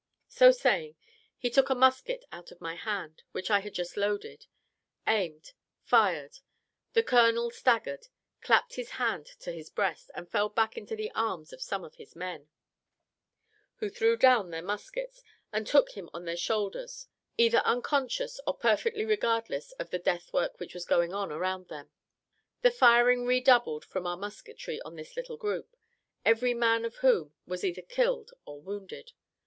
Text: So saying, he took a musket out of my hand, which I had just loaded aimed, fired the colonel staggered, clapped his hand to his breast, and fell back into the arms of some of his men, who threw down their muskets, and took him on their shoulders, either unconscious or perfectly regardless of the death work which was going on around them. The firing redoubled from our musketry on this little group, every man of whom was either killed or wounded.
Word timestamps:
So 0.29 0.49
saying, 0.51 0.95
he 1.37 1.51
took 1.51 1.69
a 1.69 1.75
musket 1.75 2.25
out 2.31 2.51
of 2.51 2.59
my 2.59 2.73
hand, 2.73 3.21
which 3.33 3.51
I 3.51 3.59
had 3.59 3.75
just 3.75 3.95
loaded 3.95 4.47
aimed, 5.05 5.53
fired 5.83 6.39
the 6.93 7.03
colonel 7.03 7.51
staggered, 7.51 8.07
clapped 8.41 8.77
his 8.77 8.89
hand 8.97 9.27
to 9.41 9.51
his 9.51 9.69
breast, 9.69 10.09
and 10.15 10.27
fell 10.27 10.49
back 10.49 10.75
into 10.75 10.95
the 10.95 11.11
arms 11.13 11.53
of 11.53 11.61
some 11.61 11.83
of 11.83 11.97
his 11.97 12.15
men, 12.15 12.49
who 13.75 13.91
threw 13.91 14.17
down 14.17 14.49
their 14.49 14.63
muskets, 14.63 15.21
and 15.53 15.67
took 15.67 15.91
him 15.91 16.09
on 16.15 16.25
their 16.25 16.35
shoulders, 16.35 17.07
either 17.37 17.59
unconscious 17.63 18.39
or 18.47 18.57
perfectly 18.57 19.05
regardless 19.05 19.71
of 19.73 19.91
the 19.91 19.99
death 19.99 20.33
work 20.33 20.59
which 20.59 20.73
was 20.73 20.83
going 20.83 21.13
on 21.13 21.31
around 21.31 21.67
them. 21.67 21.91
The 22.63 22.71
firing 22.71 23.27
redoubled 23.27 23.85
from 23.85 24.07
our 24.07 24.17
musketry 24.17 24.81
on 24.81 24.95
this 24.95 25.15
little 25.15 25.37
group, 25.37 25.75
every 26.25 26.55
man 26.55 26.85
of 26.85 26.95
whom 27.05 27.35
was 27.45 27.63
either 27.63 27.83
killed 27.83 28.31
or 28.47 28.59
wounded. 28.59 29.11